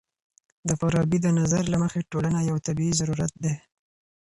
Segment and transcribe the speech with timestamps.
[0.67, 3.53] د فارابي د نظر له مخې ټولنه يو طبيعي ضرورت دی.